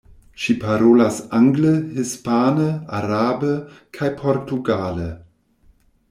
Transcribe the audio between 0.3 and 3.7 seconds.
Ŝi parolas angle, hispane, arabe